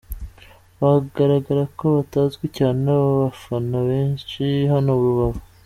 [0.79, 4.43] Bigaragara ko batazwi cyane n’abafana benshi
[4.73, 5.41] hano Rubavu.